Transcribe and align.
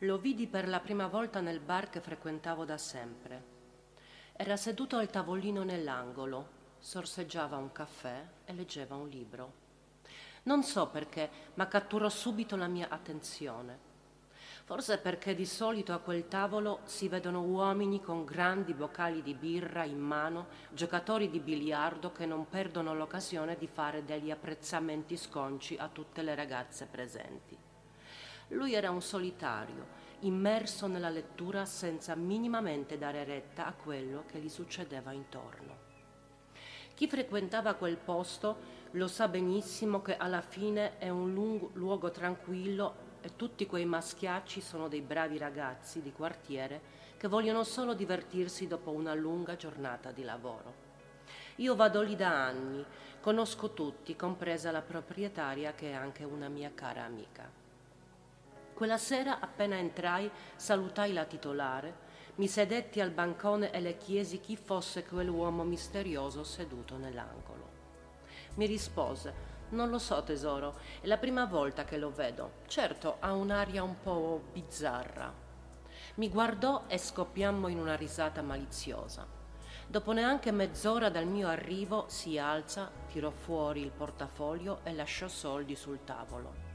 Lo 0.00 0.18
vidi 0.18 0.46
per 0.46 0.68
la 0.68 0.80
prima 0.80 1.06
volta 1.06 1.40
nel 1.40 1.58
bar 1.58 1.88
che 1.88 2.02
frequentavo 2.02 2.66
da 2.66 2.76
sempre. 2.76 3.54
Era 4.34 4.58
seduto 4.58 4.98
al 4.98 5.08
tavolino 5.08 5.62
nell'angolo, 5.62 6.48
sorseggiava 6.78 7.56
un 7.56 7.72
caffè 7.72 8.22
e 8.44 8.52
leggeva 8.52 8.94
un 8.94 9.08
libro. 9.08 9.52
Non 10.42 10.62
so 10.64 10.88
perché, 10.88 11.30
ma 11.54 11.66
catturò 11.66 12.10
subito 12.10 12.56
la 12.56 12.66
mia 12.66 12.88
attenzione. 12.90 13.78
Forse 14.66 14.98
perché 14.98 15.34
di 15.34 15.46
solito 15.46 15.94
a 15.94 15.98
quel 15.98 16.28
tavolo 16.28 16.80
si 16.84 17.08
vedono 17.08 17.40
uomini 17.40 18.02
con 18.02 18.26
grandi 18.26 18.74
boccali 18.74 19.22
di 19.22 19.32
birra 19.32 19.84
in 19.84 19.98
mano, 19.98 20.48
giocatori 20.72 21.30
di 21.30 21.40
biliardo 21.40 22.12
che 22.12 22.26
non 22.26 22.50
perdono 22.50 22.94
l'occasione 22.94 23.56
di 23.56 23.66
fare 23.66 24.04
degli 24.04 24.30
apprezzamenti 24.30 25.16
sconci 25.16 25.74
a 25.78 25.88
tutte 25.88 26.20
le 26.20 26.34
ragazze 26.34 26.84
presenti. 26.84 27.65
Lui 28.48 28.74
era 28.74 28.90
un 28.90 29.02
solitario, 29.02 29.86
immerso 30.20 30.86
nella 30.86 31.08
lettura 31.08 31.64
senza 31.64 32.14
minimamente 32.14 32.96
dare 32.96 33.24
retta 33.24 33.66
a 33.66 33.72
quello 33.72 34.24
che 34.26 34.38
gli 34.38 34.48
succedeva 34.48 35.12
intorno. 35.12 35.84
Chi 36.94 37.08
frequentava 37.08 37.74
quel 37.74 37.96
posto 37.96 38.74
lo 38.92 39.08
sa 39.08 39.28
benissimo 39.28 40.00
che 40.00 40.16
alla 40.16 40.40
fine 40.40 40.96
è 40.98 41.08
un 41.08 41.34
lungo, 41.34 41.70
luogo 41.74 42.10
tranquillo 42.10 43.04
e 43.20 43.36
tutti 43.36 43.66
quei 43.66 43.84
maschiacci 43.84 44.60
sono 44.60 44.88
dei 44.88 45.02
bravi 45.02 45.36
ragazzi 45.36 46.00
di 46.00 46.12
quartiere 46.12 46.80
che 47.18 47.28
vogliono 47.28 47.64
solo 47.64 47.94
divertirsi 47.94 48.66
dopo 48.66 48.92
una 48.92 49.12
lunga 49.12 49.56
giornata 49.56 50.12
di 50.12 50.22
lavoro. 50.22 50.84
Io 51.56 51.74
vado 51.74 52.00
lì 52.00 52.14
da 52.14 52.46
anni, 52.46 52.84
conosco 53.20 53.72
tutti, 53.72 54.14
compresa 54.14 54.70
la 54.70 54.82
proprietaria 54.82 55.72
che 55.72 55.90
è 55.90 55.94
anche 55.94 56.22
una 56.22 56.48
mia 56.48 56.70
cara 56.74 57.02
amica. 57.02 57.65
Quella 58.76 58.98
sera, 58.98 59.40
appena 59.40 59.78
entrai, 59.78 60.30
salutai 60.54 61.14
la 61.14 61.24
titolare, 61.24 61.96
mi 62.34 62.46
sedetti 62.46 63.00
al 63.00 63.08
bancone 63.08 63.72
e 63.72 63.80
le 63.80 63.96
chiesi 63.96 64.38
chi 64.38 64.54
fosse 64.54 65.02
quell'uomo 65.02 65.64
misterioso 65.64 66.44
seduto 66.44 66.98
nell'angolo. 66.98 67.70
Mi 68.56 68.66
rispose, 68.66 69.32
non 69.70 69.88
lo 69.88 69.98
so 69.98 70.22
tesoro, 70.22 70.78
è 71.00 71.06
la 71.06 71.16
prima 71.16 71.46
volta 71.46 71.86
che 71.86 71.96
lo 71.96 72.10
vedo. 72.10 72.56
Certo, 72.66 73.16
ha 73.20 73.32
un'aria 73.32 73.82
un 73.82 73.98
po' 73.98 74.42
bizzarra. 74.52 75.32
Mi 76.16 76.28
guardò 76.28 76.84
e 76.86 76.98
scoppiammo 76.98 77.68
in 77.68 77.78
una 77.78 77.96
risata 77.96 78.42
maliziosa. 78.42 79.26
Dopo 79.86 80.12
neanche 80.12 80.52
mezz'ora 80.52 81.08
dal 81.08 81.26
mio 81.26 81.48
arrivo 81.48 82.04
si 82.08 82.36
alza, 82.36 82.90
tirò 83.10 83.30
fuori 83.30 83.80
il 83.80 83.90
portafoglio 83.90 84.80
e 84.82 84.92
lasciò 84.92 85.28
soldi 85.28 85.74
sul 85.74 86.04
tavolo. 86.04 86.65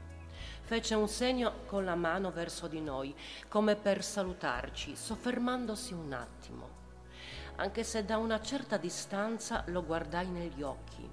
Fece 0.72 0.94
un 0.94 1.06
segno 1.06 1.66
con 1.66 1.84
la 1.84 1.94
mano 1.94 2.32
verso 2.32 2.66
di 2.66 2.80
noi, 2.80 3.14
come 3.46 3.76
per 3.76 4.02
salutarci, 4.02 4.96
soffermandosi 4.96 5.92
un 5.92 6.14
attimo. 6.14 6.68
Anche 7.56 7.84
se 7.84 8.06
da 8.06 8.16
una 8.16 8.40
certa 8.40 8.78
distanza 8.78 9.64
lo 9.66 9.84
guardai 9.84 10.28
negli 10.28 10.62
occhi 10.62 11.06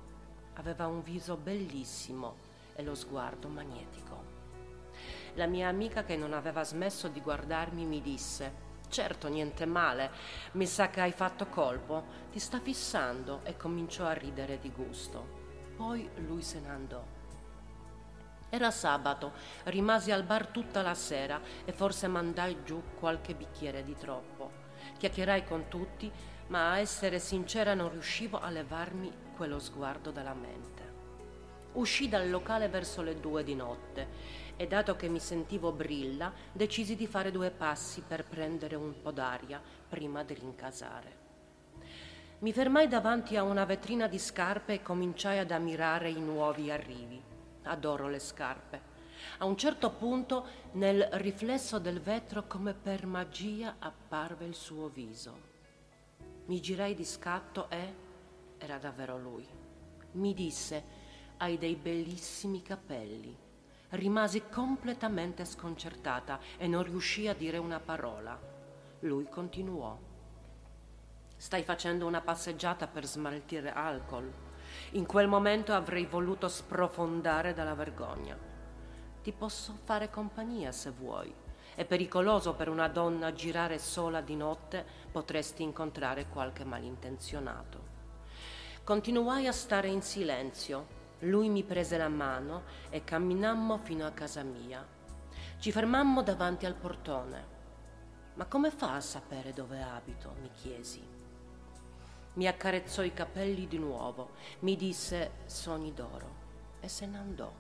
Aveva 0.53 0.87
un 0.87 1.03
viso 1.03 1.35
bellissimo 1.35 2.37
e 2.73 2.83
lo 2.83 2.95
sguardo 2.95 3.49
magnetico. 3.49 4.23
La 5.33 5.45
mia 5.45 5.67
amica 5.67 6.05
che 6.05 6.15
non 6.15 6.31
aveva 6.31 6.63
smesso 6.63 7.09
di 7.09 7.19
guardarmi 7.19 7.83
mi 7.83 8.01
disse 8.01 8.53
Certo, 8.87 9.27
niente 9.27 9.65
male, 9.65 10.09
mi 10.53 10.67
sa 10.67 10.87
che 10.87 11.01
hai 11.01 11.11
fatto 11.11 11.47
colpo, 11.47 12.05
ti 12.31 12.39
sta 12.39 12.61
fissando 12.61 13.41
e 13.43 13.57
cominciò 13.57 14.05
a 14.05 14.13
ridere 14.13 14.57
di 14.57 14.71
gusto. 14.71 15.73
Poi 15.75 16.09
lui 16.15 16.43
se 16.43 16.61
ne 16.61 16.69
andò. 16.69 17.18
Era 18.49 18.71
sabato, 18.71 19.33
rimasi 19.65 20.11
al 20.11 20.23
bar 20.23 20.47
tutta 20.47 20.81
la 20.81 20.95
sera 20.95 21.39
e 21.65 21.71
forse 21.71 22.07
mandai 22.07 22.63
giù 22.63 22.81
qualche 22.99 23.35
bicchiere 23.35 23.83
di 23.83 23.95
troppo. 23.95 24.51
Chiacchierai 24.97 25.45
con 25.45 25.67
tutti, 25.67 26.11
ma 26.47 26.71
a 26.71 26.79
essere 26.79 27.19
sincera 27.19 27.75
non 27.75 27.91
riuscivo 27.91 28.39
a 28.39 28.49
levarmi 28.49 29.11
quello 29.35 29.59
sguardo 29.59 30.09
dalla 30.09 30.33
mente. 30.33 30.87
Uscì 31.73 32.09
dal 32.09 32.27
locale 32.27 32.67
verso 32.69 33.03
le 33.03 33.19
due 33.19 33.43
di 33.43 33.53
notte 33.53 34.07
e 34.57 34.65
dato 34.65 34.95
che 34.95 35.07
mi 35.07 35.19
sentivo 35.19 35.71
brilla, 35.71 36.33
decisi 36.51 36.95
di 36.95 37.05
fare 37.05 37.29
due 37.29 37.51
passi 37.51 38.01
per 38.01 38.25
prendere 38.25 38.75
un 38.75 38.99
po' 38.99 39.11
d'aria 39.11 39.61
prima 39.87 40.23
di 40.23 40.33
rincasare. 40.33 41.17
Mi 42.39 42.51
fermai 42.51 42.87
davanti 42.87 43.37
a 43.37 43.43
una 43.43 43.65
vetrina 43.65 44.07
di 44.07 44.17
scarpe 44.17 44.73
e 44.73 44.81
cominciai 44.81 45.37
ad 45.37 45.51
ammirare 45.51 46.09
i 46.09 46.19
nuovi 46.19 46.71
arrivi. 46.71 47.21
Adoro 47.63 48.07
le 48.07 48.19
scarpe. 48.19 48.81
A 49.39 49.45
un 49.45 49.57
certo 49.57 49.91
punto, 49.91 50.45
nel 50.73 51.07
riflesso 51.13 51.79
del 51.79 51.99
vetro, 51.99 52.47
come 52.47 52.73
per 52.73 53.05
magia, 53.05 53.75
apparve 53.79 54.45
il 54.45 54.55
suo 54.55 54.87
viso. 54.87 55.47
Mi 56.45 56.59
girai 56.61 56.95
di 56.95 57.05
scatto 57.05 57.69
e 57.69 57.93
era 58.57 58.77
davvero 58.77 59.17
lui. 59.17 59.47
Mi 60.13 60.33
disse, 60.33 60.83
hai 61.37 61.57
dei 61.57 61.75
bellissimi 61.75 62.61
capelli. 62.61 63.37
Rimasi 63.89 64.43
completamente 64.49 65.45
sconcertata 65.45 66.39
e 66.57 66.67
non 66.67 66.83
riuscii 66.83 67.27
a 67.27 67.33
dire 67.33 67.57
una 67.57 67.79
parola. 67.79 68.39
Lui 69.01 69.27
continuò. 69.29 69.97
Stai 71.35 71.63
facendo 71.63 72.05
una 72.05 72.21
passeggiata 72.21 72.87
per 72.87 73.05
smaltire 73.05 73.71
alcol. 73.71 74.31
In 74.91 75.05
quel 75.05 75.27
momento 75.27 75.73
avrei 75.73 76.05
voluto 76.05 76.47
sprofondare 76.47 77.53
dalla 77.53 77.75
vergogna. 77.75 78.37
Ti 79.21 79.31
posso 79.31 79.77
fare 79.83 80.09
compagnia 80.09 80.71
se 80.71 80.91
vuoi. 80.91 81.33
È 81.75 81.85
pericoloso 81.85 82.53
per 82.55 82.69
una 82.69 82.87
donna 82.87 83.31
girare 83.33 83.77
sola 83.79 84.21
di 84.21 84.35
notte, 84.35 84.85
potresti 85.11 85.63
incontrare 85.63 86.27
qualche 86.27 86.63
malintenzionato. 86.63 87.97
Continuai 88.83 89.47
a 89.47 89.51
stare 89.51 89.87
in 89.87 90.01
silenzio. 90.01 90.97
Lui 91.19 91.49
mi 91.49 91.63
prese 91.63 91.97
la 91.97 92.07
mano 92.07 92.63
e 92.89 93.03
camminammo 93.03 93.77
fino 93.77 94.05
a 94.05 94.11
casa 94.11 94.41
mia. 94.41 94.85
Ci 95.59 95.71
fermammo 95.71 96.23
davanti 96.23 96.65
al 96.65 96.75
portone. 96.75 97.57
Ma 98.35 98.45
come 98.45 98.71
fa 98.71 98.95
a 98.95 99.01
sapere 99.01 99.53
dove 99.53 99.81
abito? 99.81 100.33
mi 100.41 100.49
chiesi. 100.51 101.18
Mi 102.39 102.47
accarezzò 102.47 103.03
i 103.03 103.11
capelli 103.11 103.67
di 103.67 103.77
nuovo, 103.77 104.29
mi 104.59 104.77
disse 104.77 105.31
sogni 105.43 105.93
d'oro 105.93 106.35
e 106.79 106.87
se 106.87 107.05
ne 107.05 107.17
andò. 107.17 107.51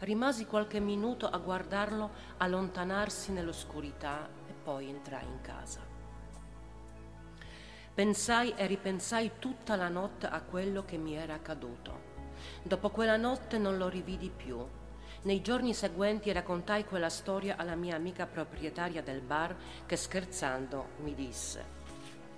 Rimasi 0.00 0.44
qualche 0.44 0.80
minuto 0.80 1.26
a 1.26 1.38
guardarlo 1.38 2.10
allontanarsi 2.36 3.32
nell'oscurità 3.32 4.28
e 4.46 4.52
poi 4.52 4.90
entrai 4.90 5.24
in 5.24 5.40
casa. 5.40 5.80
Pensai 7.94 8.52
e 8.54 8.66
ripensai 8.66 9.38
tutta 9.38 9.76
la 9.76 9.88
notte 9.88 10.26
a 10.26 10.42
quello 10.42 10.84
che 10.84 10.98
mi 10.98 11.14
era 11.14 11.32
accaduto. 11.32 12.12
Dopo 12.62 12.90
quella 12.90 13.16
notte 13.16 13.56
non 13.56 13.78
lo 13.78 13.88
rividi 13.88 14.28
più. 14.28 14.62
Nei 15.22 15.40
giorni 15.40 15.72
seguenti 15.72 16.30
raccontai 16.32 16.84
quella 16.84 17.08
storia 17.08 17.56
alla 17.56 17.76
mia 17.76 17.96
amica 17.96 18.26
proprietaria 18.26 19.02
del 19.02 19.22
bar 19.22 19.56
che 19.86 19.96
scherzando 19.96 20.88
mi 20.98 21.14
disse 21.14 21.83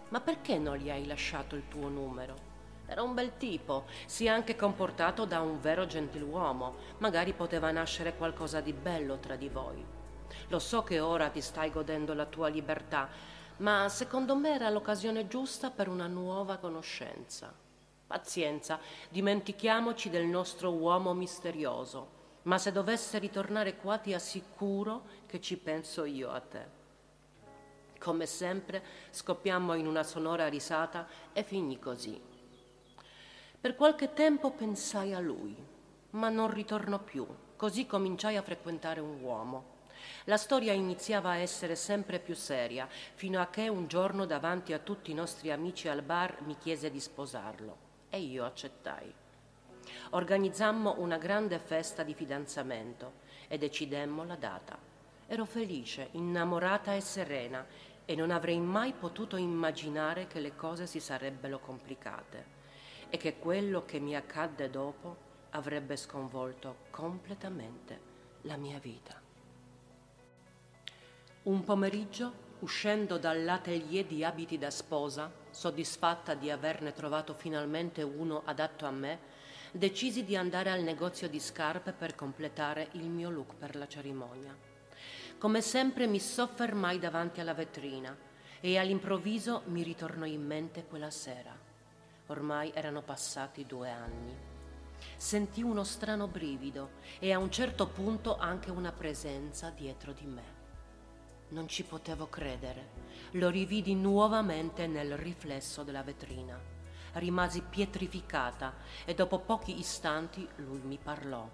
Ma 0.08 0.20
perché 0.20 0.58
non 0.58 0.76
gli 0.76 0.90
hai 0.90 1.06
lasciato 1.06 1.56
il 1.56 1.66
tuo 1.68 1.88
numero? 1.88 2.54
Era 2.86 3.02
un 3.02 3.14
bel 3.14 3.36
tipo, 3.36 3.86
si 4.06 4.26
è 4.26 4.28
anche 4.28 4.54
comportato 4.54 5.24
da 5.24 5.40
un 5.40 5.60
vero 5.60 5.86
gentiluomo, 5.86 6.76
magari 6.98 7.32
poteva 7.32 7.72
nascere 7.72 8.14
qualcosa 8.14 8.60
di 8.60 8.72
bello 8.72 9.18
tra 9.18 9.34
di 9.34 9.48
voi. 9.48 9.84
Lo 10.48 10.58
so 10.60 10.84
che 10.84 11.00
ora 11.00 11.28
ti 11.28 11.40
stai 11.40 11.72
godendo 11.72 12.14
la 12.14 12.26
tua 12.26 12.46
libertà, 12.46 13.08
ma 13.58 13.88
secondo 13.88 14.36
me 14.36 14.54
era 14.54 14.70
l'occasione 14.70 15.26
giusta 15.26 15.70
per 15.70 15.88
una 15.88 16.06
nuova 16.06 16.58
conoscenza. 16.58 17.52
Pazienza, 18.06 18.78
dimentichiamoci 19.08 20.08
del 20.08 20.26
nostro 20.26 20.70
uomo 20.72 21.12
misterioso, 21.12 22.14
ma 22.42 22.58
se 22.58 22.70
dovesse 22.70 23.18
ritornare 23.18 23.74
qua 23.74 23.98
ti 23.98 24.14
assicuro 24.14 25.02
che 25.26 25.40
ci 25.40 25.56
penso 25.56 26.04
io 26.04 26.30
a 26.30 26.38
te. 26.38 26.75
Come 27.98 28.26
sempre 28.26 28.82
scoppiammo 29.10 29.74
in 29.74 29.86
una 29.86 30.02
sonora 30.02 30.48
risata 30.48 31.06
e 31.32 31.42
finì 31.42 31.78
così. 31.78 32.20
Per 33.60 33.74
qualche 33.74 34.12
tempo 34.12 34.50
pensai 34.50 35.12
a 35.12 35.18
lui, 35.18 35.56
ma 36.10 36.28
non 36.28 36.50
ritornò 36.50 36.98
più, 36.98 37.26
così 37.56 37.86
cominciai 37.86 38.36
a 38.36 38.42
frequentare 38.42 39.00
un 39.00 39.20
uomo. 39.20 39.74
La 40.24 40.36
storia 40.36 40.72
iniziava 40.72 41.30
a 41.30 41.36
essere 41.36 41.74
sempre 41.74 42.18
più 42.18 42.34
seria, 42.34 42.86
fino 42.88 43.40
a 43.40 43.46
che 43.46 43.68
un 43.68 43.86
giorno 43.88 44.24
davanti 44.24 44.72
a 44.72 44.78
tutti 44.78 45.10
i 45.10 45.14
nostri 45.14 45.50
amici 45.50 45.88
al 45.88 46.02
bar 46.02 46.42
mi 46.42 46.56
chiese 46.58 46.90
di 46.90 47.00
sposarlo 47.00 47.76
e 48.10 48.20
io 48.20 48.44
accettai. 48.44 49.12
Organizzammo 50.10 50.96
una 50.98 51.16
grande 51.16 51.58
festa 51.58 52.02
di 52.02 52.14
fidanzamento 52.14 53.24
e 53.48 53.58
decidemmo 53.58 54.24
la 54.24 54.36
data. 54.36 54.95
Ero 55.28 55.44
felice, 55.44 56.10
innamorata 56.12 56.94
e 56.94 57.00
serena 57.00 57.66
e 58.04 58.14
non 58.14 58.30
avrei 58.30 58.60
mai 58.60 58.92
potuto 58.92 59.36
immaginare 59.36 60.28
che 60.28 60.38
le 60.38 60.54
cose 60.54 60.86
si 60.86 61.00
sarebbero 61.00 61.58
complicate 61.58 62.54
e 63.10 63.16
che 63.16 63.36
quello 63.38 63.84
che 63.84 63.98
mi 63.98 64.14
accadde 64.14 64.70
dopo 64.70 65.24
avrebbe 65.50 65.96
sconvolto 65.96 66.76
completamente 66.90 68.00
la 68.42 68.56
mia 68.56 68.78
vita. 68.78 69.20
Un 71.42 71.64
pomeriggio, 71.64 72.44
uscendo 72.60 73.18
dall'atelier 73.18 74.04
di 74.04 74.22
abiti 74.22 74.58
da 74.58 74.70
sposa, 74.70 75.32
soddisfatta 75.50 76.34
di 76.34 76.50
averne 76.50 76.92
trovato 76.92 77.34
finalmente 77.34 78.02
uno 78.02 78.42
adatto 78.44 78.86
a 78.86 78.92
me, 78.92 79.18
decisi 79.72 80.24
di 80.24 80.36
andare 80.36 80.70
al 80.70 80.82
negozio 80.82 81.28
di 81.28 81.40
scarpe 81.40 81.92
per 81.92 82.14
completare 82.14 82.90
il 82.92 83.08
mio 83.08 83.30
look 83.30 83.54
per 83.56 83.74
la 83.74 83.88
cerimonia. 83.88 84.75
Come 85.38 85.60
sempre 85.60 86.06
mi 86.06 86.18
soffermai 86.18 86.98
davanti 86.98 87.40
alla 87.40 87.52
vetrina 87.52 88.16
e 88.58 88.78
all'improvviso 88.78 89.64
mi 89.66 89.82
ritornò 89.82 90.24
in 90.24 90.42
mente 90.42 90.86
quella 90.86 91.10
sera. 91.10 91.54
Ormai 92.28 92.72
erano 92.74 93.02
passati 93.02 93.66
due 93.66 93.90
anni. 93.90 94.34
Sentì 95.14 95.60
uno 95.60 95.84
strano 95.84 96.26
brivido 96.26 96.92
e 97.18 97.34
a 97.34 97.38
un 97.38 97.50
certo 97.50 97.86
punto 97.86 98.38
anche 98.38 98.70
una 98.70 98.92
presenza 98.92 99.68
dietro 99.68 100.12
di 100.12 100.24
me. 100.24 100.54
Non 101.48 101.68
ci 101.68 101.84
potevo 101.84 102.28
credere. 102.28 102.88
Lo 103.32 103.50
rividi 103.50 103.94
nuovamente 103.94 104.86
nel 104.86 105.18
riflesso 105.18 105.82
della 105.82 106.02
vetrina. 106.02 106.58
Rimasi 107.12 107.60
pietrificata 107.60 108.72
e 109.04 109.12
dopo 109.12 109.40
pochi 109.40 109.78
istanti 109.78 110.48
lui 110.56 110.80
mi 110.80 110.98
parlò. 111.00 111.46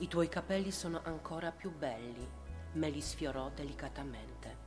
I 0.00 0.06
tuoi 0.06 0.28
capelli 0.28 0.70
sono 0.70 1.00
ancora 1.02 1.50
più 1.50 1.76
belli, 1.76 2.24
me 2.74 2.88
li 2.88 3.00
sfiorò 3.00 3.50
delicatamente. 3.52 4.66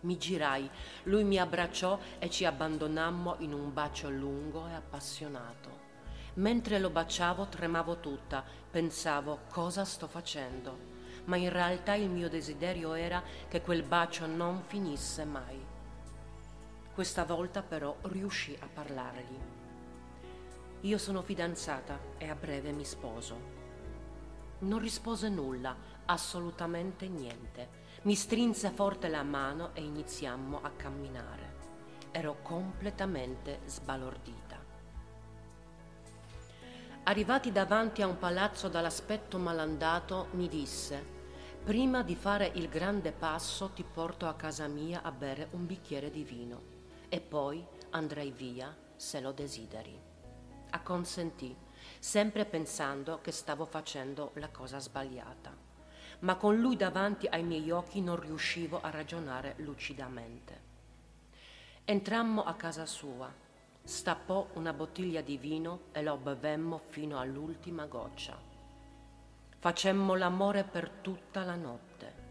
Mi 0.00 0.16
girai, 0.16 0.70
lui 1.02 1.22
mi 1.22 1.38
abbracciò 1.38 1.98
e 2.18 2.30
ci 2.30 2.46
abbandonammo 2.46 3.36
in 3.40 3.52
un 3.52 3.74
bacio 3.74 4.08
lungo 4.08 4.66
e 4.68 4.72
appassionato. 4.72 5.82
Mentre 6.34 6.78
lo 6.78 6.88
baciavo 6.88 7.46
tremavo 7.48 8.00
tutta, 8.00 8.42
pensavo 8.70 9.40
cosa 9.50 9.84
sto 9.84 10.06
facendo, 10.06 10.78
ma 11.26 11.36
in 11.36 11.50
realtà 11.50 11.92
il 11.92 12.08
mio 12.08 12.30
desiderio 12.30 12.94
era 12.94 13.22
che 13.48 13.60
quel 13.60 13.82
bacio 13.82 14.24
non 14.24 14.62
finisse 14.62 15.26
mai. 15.26 15.62
Questa 16.94 17.24
volta 17.24 17.62
però 17.62 17.94
riuscì 18.04 18.56
a 18.60 18.66
parlargli. 18.66 19.38
Io 20.80 20.96
sono 20.96 21.20
fidanzata 21.20 21.98
e 22.16 22.30
a 22.30 22.34
breve 22.34 22.72
mi 22.72 22.84
sposo. 22.84 23.53
Non 24.60 24.78
rispose 24.78 25.28
nulla, 25.28 25.76
assolutamente 26.06 27.08
niente 27.08 27.82
mi 28.04 28.14
strinse 28.14 28.68
forte 28.68 29.08
la 29.08 29.22
mano 29.22 29.70
e 29.72 29.82
iniziammo 29.82 30.60
a 30.62 30.70
camminare. 30.76 31.52
Ero 32.10 32.36
completamente 32.42 33.60
sbalordita. 33.64 34.62
Arrivati 37.04 37.50
davanti 37.50 38.02
a 38.02 38.06
un 38.06 38.18
palazzo 38.18 38.68
dall'aspetto 38.68 39.38
malandato, 39.38 40.28
mi 40.32 40.48
disse: 40.48 41.02
Prima 41.64 42.02
di 42.02 42.14
fare 42.14 42.50
il 42.56 42.68
grande 42.68 43.10
passo 43.10 43.70
ti 43.70 43.84
porto 43.84 44.26
a 44.26 44.34
casa 44.34 44.66
mia 44.66 45.00
a 45.00 45.10
bere 45.10 45.48
un 45.52 45.64
bicchiere 45.64 46.10
di 46.10 46.24
vino 46.24 46.72
e 47.08 47.22
poi 47.22 47.66
andrai 47.90 48.30
via 48.30 48.76
se 48.96 49.20
lo 49.20 49.32
desideri. 49.32 49.98
Acconsentì, 50.70 51.56
sempre 52.04 52.44
pensando 52.44 53.20
che 53.22 53.32
stavo 53.32 53.64
facendo 53.64 54.32
la 54.34 54.50
cosa 54.50 54.78
sbagliata 54.78 55.64
ma 56.20 56.36
con 56.36 56.58
lui 56.58 56.76
davanti 56.76 57.26
ai 57.26 57.42
miei 57.42 57.70
occhi 57.70 58.00
non 58.00 58.18
riuscivo 58.18 58.80
a 58.80 58.90
ragionare 58.90 59.54
lucidamente. 59.58 60.72
Entrammo 61.84 62.44
a 62.44 62.54
casa 62.54 62.86
sua, 62.86 63.30
stappò 63.82 64.48
una 64.54 64.72
bottiglia 64.72 65.20
di 65.20 65.36
vino 65.36 65.84
e 65.92 66.02
lo 66.02 66.16
bevemmo 66.16 66.78
fino 66.78 67.18
all'ultima 67.18 67.86
goccia. 67.86 68.38
Facemmo 69.58 70.14
l'amore 70.14 70.64
per 70.64 70.88
tutta 70.88 71.42
la 71.42 71.56
notte. 71.56 72.22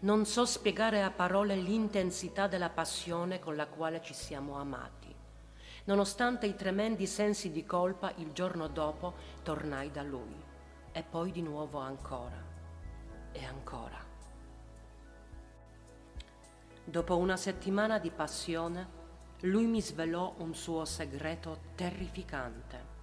Non 0.00 0.24
so 0.24 0.46
spiegare 0.46 1.02
a 1.02 1.10
parole 1.10 1.56
l'intensità 1.56 2.46
della 2.46 2.70
passione 2.70 3.40
con 3.40 3.56
la 3.56 3.66
quale 3.66 4.00
ci 4.00 4.14
siamo 4.14 4.58
amati. 4.58 4.97
Nonostante 5.88 6.44
i 6.44 6.54
tremendi 6.54 7.06
sensi 7.06 7.50
di 7.50 7.64
colpa, 7.64 8.12
il 8.16 8.32
giorno 8.32 8.68
dopo 8.68 9.14
tornai 9.42 9.90
da 9.90 10.02
lui 10.02 10.36
e 10.92 11.02
poi 11.02 11.30
di 11.32 11.40
nuovo 11.40 11.78
ancora 11.78 12.36
e 13.32 13.42
ancora. 13.46 13.96
Dopo 16.84 17.16
una 17.16 17.38
settimana 17.38 17.98
di 17.98 18.10
passione, 18.10 18.86
lui 19.40 19.64
mi 19.64 19.80
svelò 19.80 20.34
un 20.40 20.54
suo 20.54 20.84
segreto 20.84 21.60
terrificante. 21.74 22.96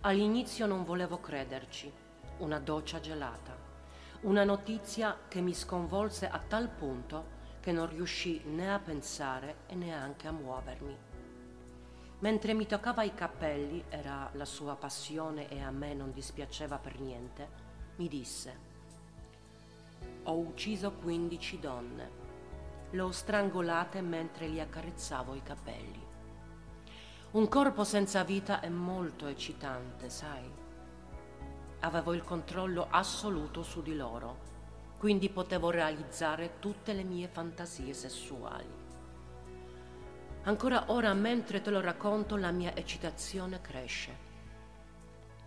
All'inizio 0.00 0.64
non 0.64 0.84
volevo 0.84 1.20
crederci, 1.20 1.92
una 2.38 2.60
doccia 2.60 2.98
gelata, 2.98 3.54
una 4.22 4.42
notizia 4.42 5.18
che 5.28 5.42
mi 5.42 5.52
sconvolse 5.52 6.28
a 6.28 6.38
tal 6.38 6.70
punto 6.70 7.36
che 7.60 7.72
non 7.72 7.90
riuscì 7.90 8.40
né 8.46 8.72
a 8.72 8.78
pensare 8.78 9.56
e 9.66 9.74
neanche 9.74 10.28
a 10.28 10.32
muovermi. 10.32 11.07
Mentre 12.20 12.52
mi 12.54 12.66
toccava 12.66 13.02
i 13.04 13.14
capelli, 13.14 13.84
era 13.88 14.28
la 14.32 14.44
sua 14.44 14.74
passione 14.74 15.48
e 15.48 15.60
a 15.62 15.70
me 15.70 15.94
non 15.94 16.12
dispiaceva 16.12 16.78
per 16.78 16.98
niente, 16.98 17.48
mi 17.96 18.08
disse 18.08 18.68
ho 20.28 20.36
ucciso 20.36 20.92
15 20.92 21.58
donne. 21.58 22.10
Le 22.90 23.00
ho 23.00 23.10
strangolate 23.10 24.02
mentre 24.02 24.48
gli 24.48 24.60
accarezzavo 24.60 25.34
i 25.34 25.42
capelli. 25.42 26.06
Un 27.30 27.48
corpo 27.48 27.82
senza 27.84 28.24
vita 28.24 28.60
è 28.60 28.68
molto 28.68 29.26
eccitante, 29.26 30.10
sai. 30.10 30.50
Avevo 31.80 32.12
il 32.12 32.24
controllo 32.24 32.88
assoluto 32.90 33.62
su 33.62 33.80
di 33.80 33.94
loro, 33.94 34.46
quindi 34.98 35.30
potevo 35.30 35.70
realizzare 35.70 36.58
tutte 36.58 36.92
le 36.92 37.04
mie 37.04 37.28
fantasie 37.28 37.94
sessuali. 37.94 38.77
Ancora 40.44 40.84
ora, 40.88 41.12
mentre 41.14 41.60
te 41.60 41.70
lo 41.70 41.80
racconto, 41.80 42.36
la 42.36 42.50
mia 42.50 42.74
eccitazione 42.74 43.60
cresce. 43.60 44.26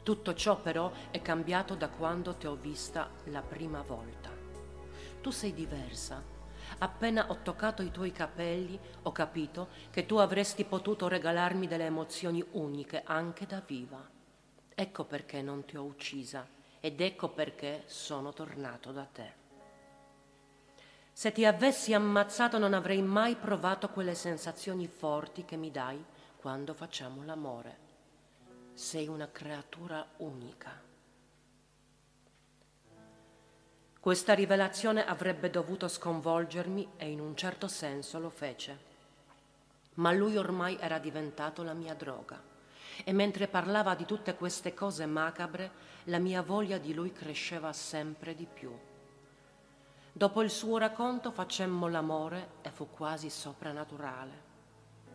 Tutto 0.04 0.34
ciò 0.34 0.60
però 0.60 0.92
è 1.12 1.22
cambiato 1.22 1.76
da 1.76 1.88
quando 1.88 2.36
ti 2.36 2.48
ho 2.48 2.56
vista 2.56 3.10
la 3.26 3.42
prima 3.42 3.82
volta. 3.82 4.30
Tu 5.22 5.30
sei 5.30 5.54
diversa. 5.54 6.24
Appena 6.80 7.30
ho 7.30 7.38
toccato 7.44 7.82
i 7.82 7.92
tuoi 7.92 8.12
capelli, 8.12 8.80
ho 9.04 9.12
capito 9.12 9.70
che 9.92 10.06
tu 10.06 10.18
avresti 10.18 10.64
potuto 10.64 11.08
regalarmi 11.08 11.68
delle 11.68 11.86
emozioni 11.86 12.44
uniche 12.52 13.04
anche 13.06 13.46
da 13.46 13.62
viva. 13.66 14.04
Ecco 14.74 15.04
perché 15.06 15.42
non 15.42 15.66
ti 15.66 15.78
ho 15.78 15.84
uccisa 15.84 16.48
ed 16.80 17.00
ecco 17.02 17.30
perché 17.30 17.84
sono 17.86 18.34
tornato 18.34 18.92
da 18.92 19.06
te. 19.06 19.41
Se 21.14 21.32
ti 21.32 21.46
avessi 21.46 21.94
ammazzato 21.94 22.58
non 22.58 22.74
avrei 22.74 23.02
mai 23.02 23.36
provato 23.36 23.90
quelle 23.90 24.16
sensazioni 24.16 24.88
forti 24.88 25.46
che 25.46 25.58
mi 25.58 25.72
dai 25.72 26.04
quando 26.38 26.74
facciamo 26.74 27.24
l'amore. 27.24 27.90
Sei 28.74 29.08
una 29.08 29.30
creatura 29.32 30.06
unica. 30.18 30.90
Questa 34.00 34.34
rivelazione 34.34 35.06
avrebbe 35.06 35.52
dovuto 35.52 35.88
sconvolgermi 35.88 36.94
e 36.98 37.10
in 37.10 37.20
un 37.20 37.36
certo 37.36 37.68
senso 37.68 38.18
lo 38.18 38.30
fece. 38.30 38.90
Ma 39.96 40.12
lui 40.12 40.38
ormai 40.38 40.78
era 40.80 40.98
diventato 40.98 41.62
la 41.62 41.74
mia 41.74 41.94
droga 41.94 42.50
e 43.04 43.14
mentre 43.14 43.48
parlava 43.48 43.96
di 43.96 44.06
tutte 44.06 44.36
queste 44.36 44.74
cose 44.74 45.06
macabre, 45.06 45.72
la 46.06 46.20
mia 46.20 46.42
voglia 46.42 46.78
di 46.78 46.94
lui 46.94 47.12
cresceva 47.12 47.74
sempre 47.74 48.36
di 48.36 48.48
più. 48.52 48.72
Dopo 50.14 50.42
il 50.42 50.50
suo 50.50 50.78
racconto 50.78 51.32
facemmo 51.32 51.88
l'amore 51.88 52.56
e 52.62 52.70
fu 52.70 52.90
quasi 52.90 53.30
soprannaturale. 53.30 54.50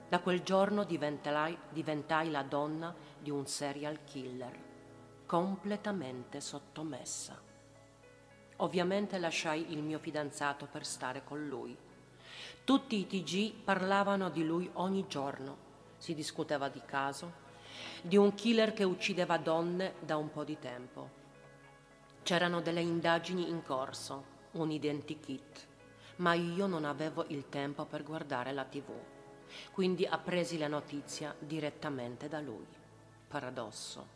Da 0.08 0.20
quel 0.20 0.42
giorno 0.42 0.84
diventai, 0.84 1.56
diventai 1.68 2.30
la 2.30 2.42
donna 2.42 2.94
di 3.18 3.28
un 3.28 3.46
serial 3.46 4.04
killer, 4.04 4.58
completamente 5.26 6.40
sottomessa. 6.40 7.38
Ovviamente 8.56 9.18
lasciai 9.18 9.70
il 9.72 9.82
mio 9.82 9.98
fidanzato 9.98 10.64
per 10.64 10.86
stare 10.86 11.22
con 11.24 11.46
lui. 11.46 11.76
Tutti 12.64 12.96
i 12.96 13.06
TG 13.06 13.52
parlavano 13.52 14.30
di 14.30 14.46
lui 14.46 14.68
ogni 14.74 15.06
giorno. 15.08 15.64
Si 15.98 16.14
discuteva 16.14 16.70
di 16.70 16.80
caso, 16.86 17.44
di 18.00 18.16
un 18.16 18.34
killer 18.34 18.72
che 18.72 18.84
uccideva 18.84 19.36
donne 19.36 19.96
da 20.00 20.16
un 20.16 20.30
po' 20.30 20.42
di 20.42 20.58
tempo. 20.58 21.10
C'erano 22.22 22.62
delle 22.62 22.80
indagini 22.80 23.50
in 23.50 23.62
corso, 23.62 24.35
un 24.60 24.70
identikit, 24.70 25.66
ma 26.16 26.34
io 26.34 26.66
non 26.66 26.84
avevo 26.84 27.24
il 27.28 27.48
tempo 27.48 27.84
per 27.84 28.02
guardare 28.02 28.52
la 28.52 28.64
tv. 28.64 28.90
Quindi 29.72 30.04
appresi 30.06 30.58
la 30.58 30.68
notizia 30.68 31.34
direttamente 31.38 32.28
da 32.28 32.40
lui. 32.40 32.66
Paradosso. 33.28 34.14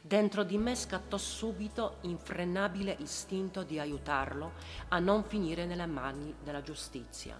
Dentro 0.00 0.42
di 0.42 0.58
me 0.58 0.74
scattò 0.74 1.16
subito 1.16 1.98
infrenabile 2.02 2.96
istinto 2.98 3.62
di 3.62 3.78
aiutarlo 3.78 4.52
a 4.88 4.98
non 4.98 5.22
finire 5.22 5.64
nelle 5.64 5.86
mani 5.86 6.34
della 6.42 6.62
giustizia. 6.62 7.38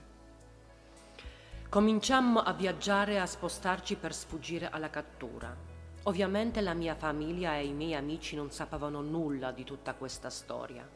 Cominciammo 1.69 2.41
a 2.41 2.52
viaggiare 2.52 3.14
e 3.14 3.17
a 3.17 3.26
spostarci 3.26 3.97
per 3.97 4.14
sfuggire 4.14 4.69
alla 4.71 4.91
cattura. 4.91 5.57
Ovviamente 6.05 6.61
la 6.61 6.75
mia 6.75 6.95
famiglia 6.95 7.57
e 7.57 7.67
i 7.67 7.73
miei 7.73 7.95
amici 7.95 8.37
non 8.37 8.50
sapevano 8.50 9.00
nulla 9.00 9.52
di 9.52 9.64
tutta 9.64 9.95
questa 9.95 10.31
storia. 10.31 10.87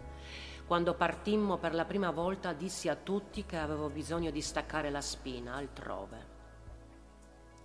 Quando 0.66 0.94
partimmo 0.94 1.58
per 1.58 1.75
la 1.75 1.85
prima 1.85 2.11
volta 2.11 2.52
dissi 2.52 2.88
a 2.88 2.96
tutti 2.96 3.46
che 3.46 3.56
avevo 3.56 3.88
bisogno 3.88 4.32
di 4.32 4.42
staccare 4.42 4.90
la 4.90 5.00
spina 5.00 5.54
altrove. 5.54 6.35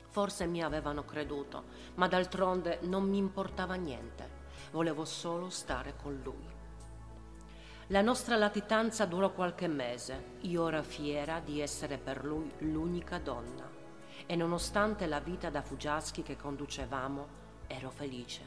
Forse 0.10 0.46
mi 0.46 0.62
avevano 0.62 1.04
creduto, 1.04 1.64
ma 1.96 2.08
d'altronde 2.08 2.78
non 2.84 3.10
mi 3.10 3.18
importava 3.18 3.74
niente. 3.74 4.40
Volevo 4.70 5.04
solo 5.06 5.50
stare 5.50 5.96
con 5.96 6.22
lui. 6.24 6.48
La 7.88 8.02
nostra 8.02 8.36
latitanza 8.36 9.06
durò 9.06 9.32
qualche 9.32 9.68
mese. 9.68 10.36
Io 10.42 10.68
ero 10.68 10.84
fiera 10.84 11.40
di 11.40 11.60
essere 11.60 11.98
per 11.98 12.24
lui 12.24 12.52
l'unica 12.60 13.18
donna. 13.18 13.68
E 14.28 14.36
nonostante 14.36 15.08
la 15.08 15.20
vita 15.20 15.50
da 15.50 15.64
fuggiaschi 15.64 16.22
che 16.22 16.38
conducevamo, 16.38 17.28
ero 17.66 17.90
felice. 17.90 18.42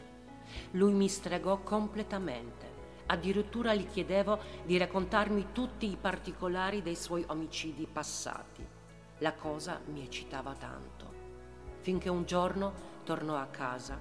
Lui 0.72 0.92
mi 0.92 1.08
stregò 1.08 1.58
completamente 1.58 2.73
Addirittura 3.06 3.74
gli 3.74 3.86
chiedevo 3.86 4.38
di 4.64 4.78
raccontarmi 4.78 5.48
tutti 5.52 5.90
i 5.90 5.96
particolari 6.00 6.82
dei 6.82 6.96
suoi 6.96 7.24
omicidi 7.28 7.86
passati. 7.86 8.66
La 9.18 9.34
cosa 9.34 9.80
mi 9.86 10.02
eccitava 10.02 10.54
tanto, 10.54 11.12
finché 11.80 12.08
un 12.08 12.24
giorno 12.24 12.72
tornò 13.04 13.36
a 13.36 13.46
casa 13.46 13.98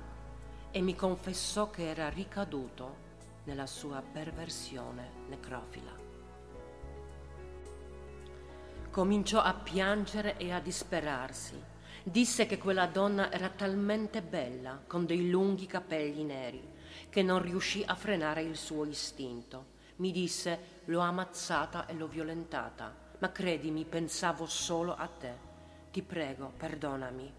e 0.71 0.81
mi 0.81 0.95
confessò 0.95 1.69
che 1.69 1.87
era 1.87 2.09
ricaduto 2.09 2.97
nella 3.43 3.67
sua 3.67 4.01
perversione 4.01 5.11
necrofila. 5.27 5.91
Cominciò 8.89 9.41
a 9.41 9.53
piangere 9.53 10.37
e 10.37 10.51
a 10.51 10.59
disperarsi. 10.59 11.61
Disse 12.03 12.45
che 12.45 12.57
quella 12.57 12.85
donna 12.85 13.31
era 13.31 13.49
talmente 13.49 14.21
bella, 14.21 14.81
con 14.85 15.05
dei 15.05 15.29
lunghi 15.29 15.65
capelli 15.65 16.23
neri, 16.23 16.72
che 17.09 17.21
non 17.21 17.41
riuscì 17.41 17.83
a 17.85 17.95
frenare 17.95 18.41
il 18.41 18.57
suo 18.57 18.85
istinto. 18.85 19.71
Mi 19.97 20.11
disse, 20.11 20.81
l'ho 20.85 20.99
ammazzata 20.99 21.85
e 21.85 21.93
l'ho 21.93 22.07
violentata, 22.07 22.93
ma 23.19 23.31
credimi, 23.31 23.85
pensavo 23.85 24.45
solo 24.45 24.95
a 24.95 25.07
te. 25.07 25.51
Ti 25.91 26.01
prego, 26.01 26.51
perdonami. 26.57 27.33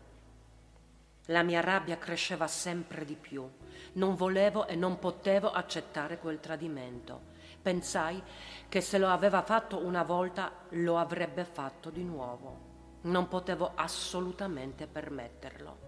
La 1.28 1.42
mia 1.42 1.61
rabbia 1.61 1.96
cresceva 1.96 2.46
sempre 2.46 3.04
di 3.04 3.16
più. 3.16 3.49
Non 3.94 4.14
volevo 4.14 4.66
e 4.66 4.76
non 4.76 4.99
potevo 4.99 5.50
accettare 5.50 6.18
quel 6.18 6.38
tradimento. 6.38 7.32
Pensai 7.62 8.23
che 8.68 8.80
se 8.82 8.99
lo 8.99 9.08
aveva 9.08 9.42
fatto 9.42 9.78
una 9.78 10.02
volta 10.02 10.52
lo 10.70 10.99
avrebbe 10.99 11.44
fatto 11.44 11.88
di 11.88 12.04
nuovo. 12.04 12.73
Non 13.02 13.26
potevo 13.28 13.73
assolutamente 13.75 14.87
permetterlo. 14.87 15.83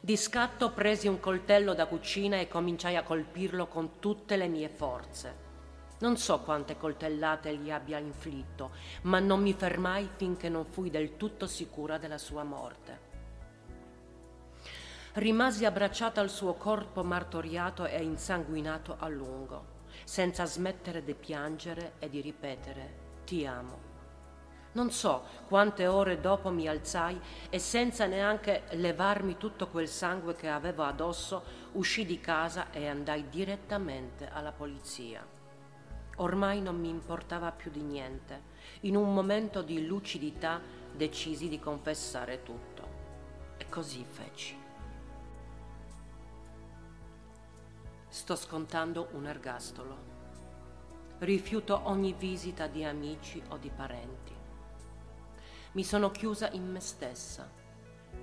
Di 0.00 0.16
scatto 0.16 0.72
presi 0.72 1.08
un 1.08 1.18
coltello 1.20 1.72
da 1.74 1.86
cucina 1.86 2.38
e 2.38 2.48
cominciai 2.48 2.96
a 2.96 3.02
colpirlo 3.02 3.66
con 3.66 3.98
tutte 3.98 4.36
le 4.36 4.46
mie 4.46 4.68
forze. 4.68 5.44
Non 5.98 6.18
so 6.18 6.40
quante 6.40 6.76
coltellate 6.76 7.56
gli 7.56 7.70
abbia 7.70 7.98
inflitto, 7.98 8.72
ma 9.02 9.18
non 9.18 9.40
mi 9.40 9.54
fermai 9.54 10.08
finché 10.14 10.50
non 10.50 10.66
fui 10.66 10.90
del 10.90 11.16
tutto 11.16 11.46
sicura 11.46 11.96
della 11.96 12.18
sua 12.18 12.44
morte. 12.44 13.14
Rimasi 15.14 15.64
abbracciata 15.64 16.20
al 16.20 16.28
suo 16.28 16.52
corpo 16.54 17.02
martoriato 17.02 17.86
e 17.86 18.02
insanguinato 18.02 18.96
a 18.98 19.08
lungo, 19.08 19.64
senza 20.04 20.44
smettere 20.44 21.02
di 21.02 21.14
piangere 21.14 21.94
e 21.98 22.10
di 22.10 22.20
ripetere 22.20 23.04
ti 23.24 23.46
amo. 23.46 23.95
Non 24.76 24.90
so 24.90 25.22
quante 25.48 25.86
ore 25.86 26.20
dopo 26.20 26.50
mi 26.50 26.68
alzai 26.68 27.18
e 27.48 27.58
senza 27.58 28.04
neanche 28.04 28.64
levarmi 28.72 29.38
tutto 29.38 29.68
quel 29.68 29.88
sangue 29.88 30.34
che 30.34 30.50
avevo 30.50 30.82
addosso, 30.82 31.42
uscì 31.72 32.04
di 32.04 32.20
casa 32.20 32.70
e 32.70 32.86
andai 32.86 33.30
direttamente 33.30 34.28
alla 34.30 34.52
polizia. 34.52 35.26
Ormai 36.16 36.60
non 36.60 36.78
mi 36.78 36.90
importava 36.90 37.52
più 37.52 37.70
di 37.70 37.80
niente. 37.80 38.54
In 38.80 38.96
un 38.96 39.14
momento 39.14 39.62
di 39.62 39.86
lucidità 39.86 40.60
decisi 40.94 41.48
di 41.48 41.58
confessare 41.58 42.42
tutto. 42.42 42.88
E 43.56 43.66
così 43.70 44.04
feci. 44.06 44.58
Sto 48.08 48.36
scontando 48.36 49.08
un 49.12 49.26
ergastolo. 49.26 49.96
Rifiuto 51.20 51.80
ogni 51.84 52.12
visita 52.12 52.66
di 52.66 52.84
amici 52.84 53.42
o 53.48 53.56
di 53.56 53.70
parenti. 53.74 54.35
Mi 55.76 55.84
sono 55.84 56.10
chiusa 56.10 56.50
in 56.52 56.70
me 56.70 56.80
stessa. 56.80 57.46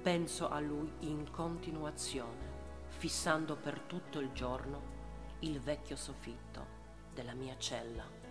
Penso 0.01 0.50
a 0.50 0.60
lui 0.60 0.91
in 1.01 1.29
continuazione, 1.29 2.88
fissando 2.88 3.55
per 3.55 3.81
tutto 3.81 4.19
il 4.19 4.31
giorno 4.31 4.81
il 5.41 5.60
vecchio 5.60 5.95
soffitto 5.95 6.65
della 7.13 7.36
mia 7.36 7.55
cella. 7.60 8.23